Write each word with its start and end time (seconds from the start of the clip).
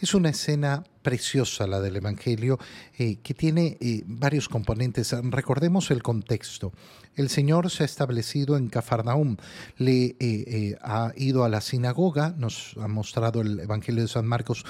Es 0.00 0.14
una 0.14 0.28
escena 0.28 0.84
preciosa 1.02 1.66
la 1.66 1.80
del 1.80 1.96
Evangelio 1.96 2.58
eh, 2.98 3.16
que 3.16 3.34
tiene 3.34 3.78
eh, 3.80 4.04
varios 4.06 4.48
componentes. 4.48 5.12
Recordemos 5.24 5.90
el 5.90 6.04
contexto. 6.04 6.72
El 7.16 7.28
Señor 7.28 7.68
se 7.68 7.82
ha 7.82 7.86
establecido 7.86 8.56
en 8.56 8.68
Cafarnaum, 8.68 9.38
le 9.76 10.14
eh, 10.20 10.76
ha 10.82 11.12
ido 11.16 11.42
a 11.42 11.48
la 11.48 11.60
sinagoga, 11.60 12.32
nos 12.38 12.76
ha 12.80 12.86
mostrado 12.86 13.40
el 13.40 13.58
Evangelio 13.58 14.02
de 14.02 14.08
San 14.08 14.26
Marcos 14.26 14.64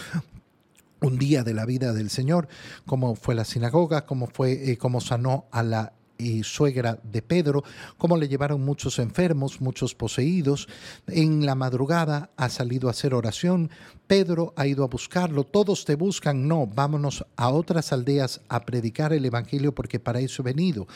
un 1.02 1.18
día 1.18 1.44
de 1.44 1.52
la 1.52 1.66
vida 1.66 1.92
del 1.92 2.08
Señor, 2.08 2.48
cómo 2.86 3.14
fue 3.14 3.34
la 3.34 3.44
sinagoga, 3.44 4.06
cómo 4.06 4.28
fue, 4.28 4.78
cómo 4.78 5.02
sanó 5.02 5.46
a 5.50 5.62
la 5.62 5.92
y 6.18 6.42
suegra 6.42 6.98
de 7.02 7.22
Pedro, 7.22 7.62
cómo 7.96 8.16
le 8.16 8.28
llevaron 8.28 8.64
muchos 8.64 8.98
enfermos, 8.98 9.60
muchos 9.60 9.94
poseídos. 9.94 10.68
En 11.06 11.46
la 11.46 11.54
madrugada 11.54 12.30
ha 12.36 12.48
salido 12.48 12.88
a 12.88 12.90
hacer 12.90 13.14
oración, 13.14 13.70
Pedro 14.08 14.52
ha 14.56 14.66
ido 14.66 14.84
a 14.84 14.88
buscarlo, 14.88 15.44
todos 15.44 15.84
te 15.84 15.94
buscan, 15.94 16.48
no, 16.48 16.66
vámonos 16.66 17.24
a 17.36 17.50
otras 17.50 17.92
aldeas 17.92 18.40
a 18.48 18.64
predicar 18.64 19.12
el 19.12 19.24
Evangelio 19.24 19.74
porque 19.74 20.00
para 20.00 20.20
eso 20.20 20.42
he 20.42 20.44
venido. 20.44 20.88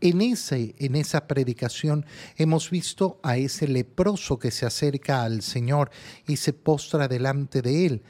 En, 0.00 0.20
ese, 0.20 0.74
en 0.78 0.96
esa 0.96 1.26
predicación 1.26 2.04
hemos 2.36 2.70
visto 2.70 3.18
a 3.22 3.36
ese 3.38 3.66
leproso 3.68 4.38
que 4.38 4.50
se 4.50 4.66
acerca 4.66 5.22
al 5.22 5.42
Señor 5.42 5.90
y 6.26 6.36
se 6.36 6.52
postra 6.52 7.08
delante 7.08 7.62
de 7.62 7.86
él 7.86 8.02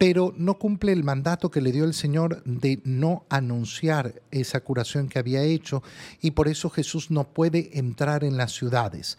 pero 0.00 0.32
no 0.38 0.54
cumple 0.58 0.92
el 0.92 1.04
mandato 1.04 1.50
que 1.50 1.60
le 1.60 1.72
dio 1.72 1.84
el 1.84 1.92
Señor 1.92 2.42
de 2.46 2.80
no 2.84 3.26
anunciar 3.28 4.22
esa 4.30 4.60
curación 4.60 5.10
que 5.10 5.18
había 5.18 5.42
hecho 5.42 5.82
y 6.22 6.30
por 6.30 6.48
eso 6.48 6.70
Jesús 6.70 7.10
no 7.10 7.34
puede 7.34 7.78
entrar 7.78 8.24
en 8.24 8.38
las 8.38 8.52
ciudades. 8.52 9.18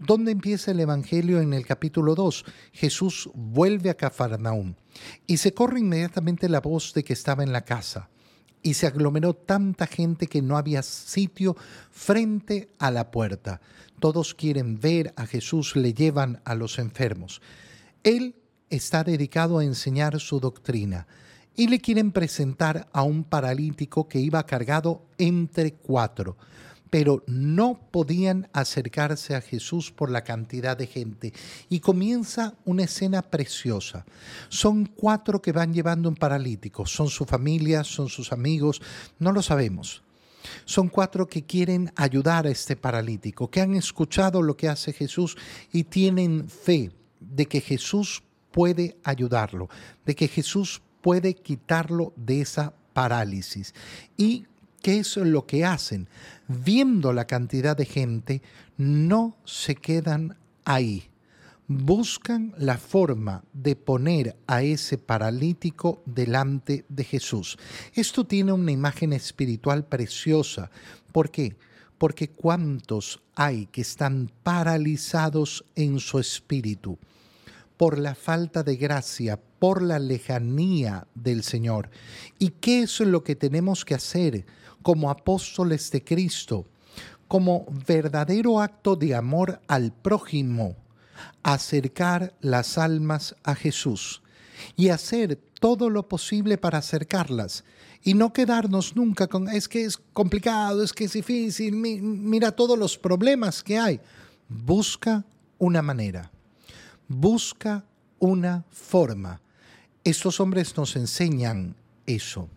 ¿Dónde 0.00 0.32
empieza 0.32 0.72
el 0.72 0.80
Evangelio 0.80 1.40
en 1.40 1.52
el 1.52 1.64
capítulo 1.64 2.16
2? 2.16 2.44
Jesús 2.72 3.30
vuelve 3.32 3.90
a 3.90 3.94
Cafarnaúm 3.94 4.74
y 5.28 5.36
se 5.36 5.54
corre 5.54 5.78
inmediatamente 5.78 6.48
la 6.48 6.60
voz 6.60 6.94
de 6.94 7.04
que 7.04 7.12
estaba 7.12 7.44
en 7.44 7.52
la 7.52 7.64
casa 7.64 8.08
y 8.60 8.74
se 8.74 8.88
aglomeró 8.88 9.34
tanta 9.34 9.86
gente 9.86 10.26
que 10.26 10.42
no 10.42 10.58
había 10.58 10.82
sitio 10.82 11.56
frente 11.92 12.70
a 12.80 12.90
la 12.90 13.12
puerta. 13.12 13.60
Todos 14.00 14.34
quieren 14.34 14.80
ver 14.80 15.14
a 15.14 15.26
Jesús, 15.26 15.76
le 15.76 15.94
llevan 15.94 16.40
a 16.44 16.56
los 16.56 16.80
enfermos. 16.80 17.40
Él 18.02 18.34
está 18.70 19.04
dedicado 19.04 19.58
a 19.58 19.64
enseñar 19.64 20.18
su 20.20 20.40
doctrina 20.40 21.06
y 21.58 21.66
le 21.66 21.80
quieren 21.80 22.12
presentar 22.12 22.88
a 22.92 23.02
un 23.02 23.24
paralítico 23.24 24.08
que 24.08 24.20
iba 24.20 24.46
cargado 24.46 25.02
entre 25.18 25.72
cuatro, 25.72 26.36
pero 26.88 27.24
no 27.26 27.80
podían 27.90 28.48
acercarse 28.52 29.34
a 29.34 29.40
Jesús 29.40 29.90
por 29.90 30.08
la 30.08 30.22
cantidad 30.22 30.76
de 30.76 30.86
gente. 30.86 31.32
Y 31.68 31.80
comienza 31.80 32.54
una 32.64 32.84
escena 32.84 33.22
preciosa. 33.22 34.06
Son 34.48 34.86
cuatro 34.86 35.42
que 35.42 35.50
van 35.50 35.74
llevando 35.74 36.08
un 36.08 36.14
paralítico, 36.14 36.86
son 36.86 37.08
su 37.08 37.24
familia, 37.24 37.82
son 37.82 38.08
sus 38.08 38.32
amigos, 38.32 38.80
no 39.18 39.32
lo 39.32 39.42
sabemos. 39.42 40.04
Son 40.64 40.88
cuatro 40.88 41.26
que 41.26 41.44
quieren 41.44 41.92
ayudar 41.96 42.46
a 42.46 42.50
este 42.50 42.76
paralítico, 42.76 43.50
que 43.50 43.60
han 43.60 43.74
escuchado 43.74 44.42
lo 44.42 44.56
que 44.56 44.68
hace 44.68 44.92
Jesús 44.92 45.36
y 45.72 45.84
tienen 45.84 46.48
fe 46.48 46.92
de 47.20 47.46
que 47.46 47.60
Jesús 47.60 48.22
puede 48.50 48.96
ayudarlo, 49.04 49.68
de 50.04 50.14
que 50.14 50.28
Jesús 50.28 50.82
puede 51.00 51.34
quitarlo 51.34 52.12
de 52.16 52.40
esa 52.40 52.74
parálisis. 52.92 53.74
¿Y 54.16 54.46
qué 54.82 54.98
es 54.98 55.16
lo 55.16 55.46
que 55.46 55.64
hacen? 55.64 56.08
Viendo 56.48 57.12
la 57.12 57.26
cantidad 57.26 57.76
de 57.76 57.84
gente, 57.84 58.42
no 58.76 59.36
se 59.44 59.74
quedan 59.74 60.36
ahí. 60.64 61.08
Buscan 61.66 62.54
la 62.56 62.78
forma 62.78 63.44
de 63.52 63.76
poner 63.76 64.36
a 64.46 64.62
ese 64.62 64.96
paralítico 64.96 66.02
delante 66.06 66.86
de 66.88 67.04
Jesús. 67.04 67.58
Esto 67.94 68.24
tiene 68.24 68.52
una 68.52 68.72
imagen 68.72 69.12
espiritual 69.12 69.84
preciosa. 69.84 70.70
¿Por 71.12 71.30
qué? 71.30 71.56
Porque 71.98 72.30
cuántos 72.30 73.20
hay 73.34 73.66
que 73.66 73.82
están 73.82 74.30
paralizados 74.42 75.64
en 75.74 76.00
su 76.00 76.18
espíritu 76.18 76.98
por 77.78 77.96
la 77.96 78.14
falta 78.16 78.62
de 78.62 78.76
gracia, 78.76 79.40
por 79.58 79.82
la 79.82 79.98
lejanía 79.98 81.06
del 81.14 81.42
Señor. 81.44 81.90
¿Y 82.38 82.50
qué 82.50 82.82
es 82.82 83.00
lo 83.00 83.22
que 83.22 83.36
tenemos 83.36 83.84
que 83.84 83.94
hacer 83.94 84.44
como 84.82 85.10
apóstoles 85.10 85.90
de 85.92 86.04
Cristo? 86.04 86.66
Como 87.28 87.66
verdadero 87.86 88.60
acto 88.60 88.96
de 88.96 89.14
amor 89.14 89.60
al 89.68 89.92
prójimo, 89.92 90.76
acercar 91.42 92.34
las 92.40 92.78
almas 92.78 93.36
a 93.44 93.54
Jesús 93.54 94.22
y 94.76 94.88
hacer 94.88 95.36
todo 95.60 95.88
lo 95.88 96.08
posible 96.08 96.58
para 96.58 96.78
acercarlas 96.78 97.64
y 98.02 98.14
no 98.14 98.32
quedarnos 98.32 98.96
nunca 98.96 99.28
con 99.28 99.48
es 99.48 99.68
que 99.68 99.84
es 99.84 99.98
complicado, 100.12 100.82
es 100.82 100.92
que 100.92 101.04
es 101.04 101.12
difícil, 101.12 101.74
mira 101.74 102.50
todos 102.52 102.78
los 102.78 102.98
problemas 102.98 103.62
que 103.62 103.78
hay. 103.78 104.00
Busca 104.48 105.24
una 105.58 105.82
manera 105.82 106.30
busca 107.08 107.84
una 108.18 108.64
forma. 108.70 109.40
Estos 110.04 110.40
hombres 110.40 110.76
nos 110.76 110.94
enseñan 110.96 111.74
eso, 112.06 112.48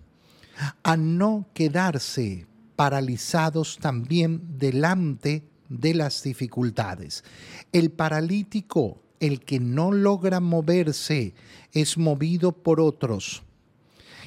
a 0.83 0.95
no 0.95 1.45
quedarse 1.53 2.45
paralizados 2.75 3.77
también 3.77 4.57
delante 4.57 5.43
de 5.69 5.93
las 5.93 6.23
dificultades. 6.23 7.23
El 7.71 7.91
paralítico, 7.91 9.01
el 9.19 9.39
que 9.41 9.59
no 9.59 9.91
logra 9.91 10.39
moverse, 10.39 11.33
es 11.71 11.97
movido 11.97 12.51
por 12.51 12.79
otros. 12.79 13.43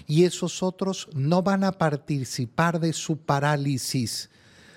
Y 0.07 0.25
esos 0.25 0.63
otros 0.63 1.09
no 1.15 1.43
van 1.43 1.65
a 1.65 1.73
participar 1.73 2.81
de 2.81 2.93
su 2.93 3.17
parálisis, 3.17 4.31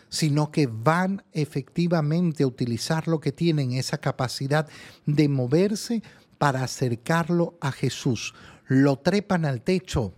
sino 0.09 0.51
que 0.51 0.67
van 0.67 1.23
efectivamente 1.33 2.43
a 2.43 2.47
utilizar 2.47 3.07
lo 3.07 3.19
que 3.19 3.31
tienen, 3.31 3.73
esa 3.73 3.97
capacidad 3.97 4.67
de 5.05 5.27
moverse 5.29 6.03
para 6.37 6.63
acercarlo 6.63 7.57
a 7.61 7.71
Jesús. 7.71 8.33
Lo 8.67 8.97
trepan 8.97 9.45
al 9.45 9.61
techo. 9.61 10.13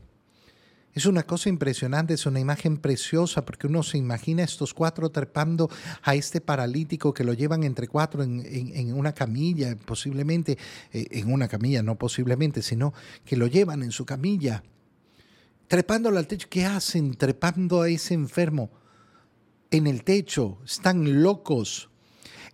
Es 0.94 1.06
una 1.06 1.24
cosa 1.24 1.50
impresionante, 1.50 2.16
es 2.16 2.26
una 2.26 2.40
imagen 2.40 2.78
preciosa, 2.78 3.46
porque 3.46 3.68
uno 3.68 3.84
se 3.84 3.98
imagina 3.98 4.44
estos 4.44 4.74
cuatro 4.74 5.10
trepando 5.12 5.70
a 6.02 6.16
este 6.16 6.42
paralítico 6.42 7.14
que 7.14 7.24
lo 7.24 7.34
llevan 7.34 7.64
entre 7.64 7.88
cuatro 7.88 8.24
en, 8.24 8.94
una 8.94 9.14
camilla, 9.14 9.78
posiblemente, 9.86 10.58
eh, 10.92 11.06
en 11.12 11.32
una 11.32 11.48
camilla, 11.48 11.84
no 11.84 11.96
posiblemente, 11.96 12.62
sino 12.64 12.94
que 13.24 13.38
lo 13.38 13.48
llevan 13.48 13.84
en 13.84 13.92
su 13.92 14.06
camilla, 14.06 14.64
trepándolo 15.68 16.18
al 16.18 16.28
techo. 16.28 16.48
¿Qué 16.50 16.66
hacen 16.66 17.14
trepando 17.14 17.84
a 17.84 17.90
ese 17.90 18.16
enfermo? 18.16 18.72
En 19.72 19.88
el 19.88 20.04
techo, 20.04 20.58
están 20.66 21.22
locos. 21.22 21.90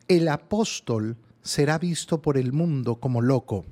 El 0.08 0.28
apóstol 0.28 1.18
será 1.42 1.78
visto 1.78 2.22
por 2.22 2.38
el 2.38 2.52
mundo 2.52 2.96
como 2.96 3.22
loco. 3.22 3.66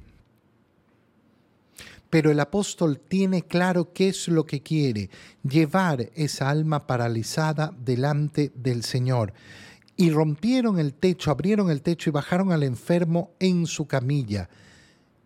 Pero 2.10 2.32
el 2.32 2.40
apóstol 2.40 3.00
tiene 3.00 3.42
claro 3.42 3.92
qué 3.92 4.10
es 4.10 4.28
lo 4.28 4.46
que 4.46 4.62
quiere, 4.62 5.10
llevar 5.42 6.12
esa 6.14 6.50
alma 6.50 6.86
paralizada 6.86 7.74
delante 7.84 8.52
del 8.56 8.84
Señor. 8.84 9.34
Y 9.98 10.12
rompieron 10.12 10.80
el 10.80 10.94
techo, 10.94 11.32
abrieron 11.32 11.70
el 11.72 11.82
techo 11.82 12.10
y 12.10 12.14
bajaron 12.14 12.52
al 12.52 12.64
enfermo 12.64 13.32
en 13.40 13.66
su 13.66 13.88
camilla. 13.88 14.50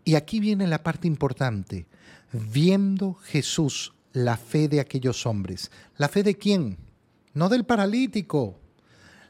Y 0.05 0.15
aquí 0.15 0.39
viene 0.39 0.65
la 0.67 0.81
parte 0.81 1.07
importante. 1.07 1.85
Viendo 2.31 3.13
Jesús 3.15 3.93
la 4.13 4.37
fe 4.37 4.67
de 4.67 4.79
aquellos 4.79 5.25
hombres. 5.25 5.71
¿La 5.97 6.07
fe 6.07 6.23
de 6.23 6.35
quién? 6.35 6.77
No 7.37 7.49
del 7.49 7.65
paralítico, 7.65 8.59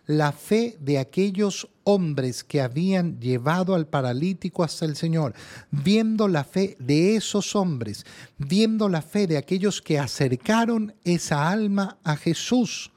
la 0.06 0.32
fe 0.32 0.78
de 0.80 0.98
aquellos 0.98 1.68
hombres 1.84 2.46
que 2.46 2.62
habían 2.62 3.20
llevado 3.20 3.76
al 3.76 3.88
paralítico 3.88 4.64
hasta 4.64 4.86
el 4.86 4.96
Señor, 4.96 5.34
viendo 5.70 6.30
la 6.30 6.46
fe 6.46 6.78
de 6.80 7.18
esos 7.18 7.56
hombres, 7.56 8.06
viendo 8.38 8.88
la 8.88 9.02
fe 9.02 9.28
de 9.28 9.38
aquellos 9.38 9.82
que 9.82 10.00
acercaron 10.00 10.96
esa 11.04 11.50
alma 11.50 11.98
a 12.06 12.16
Jesús. 12.16 12.92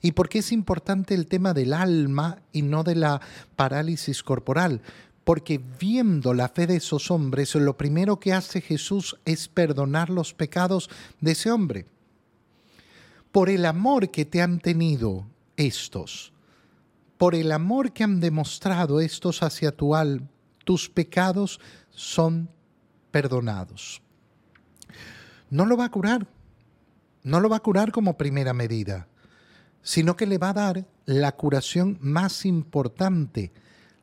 ¿Y 0.00 0.12
por 0.12 0.28
qué 0.28 0.38
es 0.38 0.52
importante 0.52 1.14
el 1.14 1.26
tema 1.26 1.52
del 1.52 1.72
alma 1.72 2.38
y 2.52 2.62
no 2.62 2.84
de 2.84 2.94
la 2.94 3.20
parálisis 3.56 4.22
corporal? 4.22 4.80
Porque 5.24 5.60
viendo 5.80 6.32
la 6.34 6.48
fe 6.48 6.68
de 6.68 6.76
esos 6.76 7.10
hombres, 7.10 7.54
lo 7.56 7.76
primero 7.76 8.20
que 8.20 8.32
hace 8.32 8.60
Jesús 8.60 9.16
es 9.24 9.48
perdonar 9.48 10.10
los 10.10 10.34
pecados 10.34 10.90
de 11.20 11.32
ese 11.32 11.50
hombre 11.50 11.86
por 13.34 13.50
el 13.50 13.66
amor 13.66 14.12
que 14.12 14.24
te 14.24 14.40
han 14.40 14.60
tenido 14.60 15.26
estos, 15.56 16.32
por 17.18 17.34
el 17.34 17.50
amor 17.50 17.92
que 17.92 18.04
han 18.04 18.20
demostrado 18.20 19.00
estos 19.00 19.42
hacia 19.42 19.76
tu 19.76 19.96
alma, 19.96 20.28
tus 20.62 20.88
pecados 20.88 21.58
son 21.90 22.48
perdonados. 23.10 24.00
No 25.50 25.66
lo 25.66 25.76
va 25.76 25.86
a 25.86 25.90
curar, 25.90 26.28
no 27.24 27.40
lo 27.40 27.48
va 27.48 27.56
a 27.56 27.62
curar 27.64 27.90
como 27.90 28.16
primera 28.16 28.52
medida, 28.54 29.08
sino 29.82 30.14
que 30.14 30.28
le 30.28 30.38
va 30.38 30.50
a 30.50 30.54
dar 30.54 30.86
la 31.04 31.32
curación 31.32 31.98
más 32.00 32.46
importante, 32.46 33.52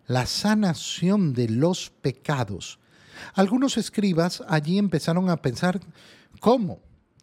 la 0.08 0.26
sanación 0.26 1.32
de 1.32 1.48
los 1.48 1.90
pecados. 2.02 2.80
Algunos 3.34 3.78
escribas 3.78 4.44
allí 4.50 4.78
empezaron 4.78 5.30
a 5.30 5.38
pensar, 5.38 5.80
¿cómo? 6.42 6.82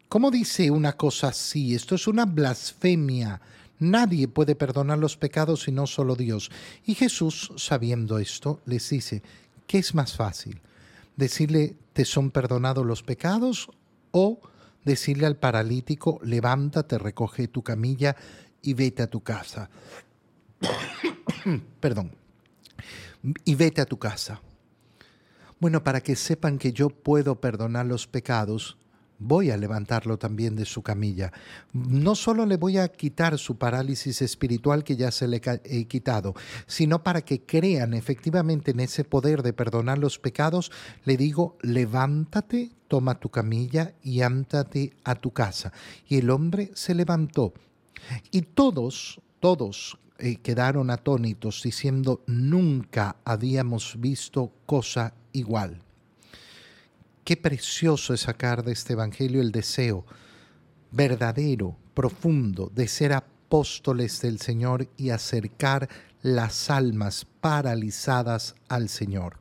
¿Cómo 0.09 0.31
dice 0.31 0.71
una 0.71 0.93
cosa 0.93 1.27
así? 1.27 1.75
Esto 1.75 1.93
es 1.93 2.07
una 2.07 2.25
blasfemia. 2.25 3.39
Nadie 3.77 4.27
puede 4.27 4.55
perdonar 4.55 4.97
los 4.97 5.15
pecados 5.15 5.61
sino 5.61 5.85
solo 5.85 6.15
Dios. 6.15 6.49
Y 6.83 6.95
Jesús, 6.95 7.51
sabiendo 7.57 8.17
esto, 8.17 8.59
les 8.65 8.89
dice, 8.89 9.21
¿qué 9.67 9.77
es 9.77 9.93
más 9.93 10.15
fácil? 10.15 10.61
¿Decirle, 11.15 11.75
te 11.93 12.05
son 12.05 12.31
perdonados 12.31 12.83
los 12.87 13.03
pecados? 13.03 13.69
¿O 14.09 14.41
decirle 14.83 15.27
al 15.27 15.35
paralítico, 15.35 16.19
levántate, 16.23 16.97
recoge 16.97 17.47
tu 17.47 17.61
camilla 17.61 18.15
y 18.63 18.73
vete 18.73 19.03
a 19.03 19.07
tu 19.11 19.21
casa? 19.21 19.69
Perdón. 21.79 22.15
Y 23.45 23.53
vete 23.53 23.81
a 23.81 23.85
tu 23.85 23.99
casa. 23.99 24.41
Bueno, 25.59 25.83
para 25.83 26.01
que 26.01 26.15
sepan 26.15 26.57
que 26.57 26.73
yo 26.73 26.89
puedo 26.89 27.39
perdonar 27.39 27.85
los 27.85 28.07
pecados, 28.07 28.75
voy 29.19 29.51
a 29.51 29.57
levantarlo 29.57 30.17
también 30.17 30.55
de 30.55 30.65
su 30.65 30.81
camilla. 30.81 31.31
No 31.73 32.15
solo 32.15 32.45
le 32.45 32.57
voy 32.57 32.77
a 32.77 32.87
quitar 32.87 33.37
su 33.37 33.57
parálisis 33.57 34.21
espiritual 34.21 34.83
que 34.83 34.95
ya 34.95 35.11
se 35.11 35.27
le 35.27 35.41
he 35.65 35.85
quitado, 35.85 36.33
sino 36.65 37.03
para 37.03 37.21
que 37.21 37.41
crean 37.41 37.93
efectivamente 37.93 38.71
en 38.71 38.79
ese 38.79 39.03
poder 39.03 39.43
de 39.43 39.53
perdonar 39.53 39.97
los 39.97 40.17
pecados, 40.17 40.71
le 41.05 41.17
digo, 41.17 41.57
levántate, 41.61 42.71
toma 42.87 43.19
tu 43.19 43.29
camilla 43.29 43.93
y 44.01 44.21
ántate 44.21 44.93
a 45.03 45.15
tu 45.15 45.31
casa. 45.31 45.71
Y 46.07 46.17
el 46.17 46.29
hombre 46.29 46.71
se 46.73 46.95
levantó. 46.95 47.53
Y 48.31 48.41
todos, 48.41 49.21
todos 49.39 49.97
eh, 50.17 50.37
quedaron 50.37 50.89
atónitos 50.89 51.61
diciendo, 51.63 52.23
nunca 52.25 53.17
habíamos 53.25 53.99
visto 53.99 54.51
cosa 54.65 55.13
igual. 55.33 55.81
Qué 57.29 57.37
precioso 57.37 58.15
es 58.15 58.21
sacar 58.21 58.63
de 58.63 58.71
este 58.71 58.93
Evangelio 58.93 59.39
el 59.39 59.51
deseo 59.51 60.03
verdadero, 60.89 61.77
profundo, 61.93 62.71
de 62.73 62.87
ser 62.87 63.13
apóstoles 63.13 64.19
del 64.21 64.39
Señor 64.39 64.89
y 64.97 65.11
acercar 65.11 65.87
las 66.23 66.71
almas 66.71 67.27
paralizadas 67.39 68.55
al 68.67 68.89
Señor. 68.89 69.37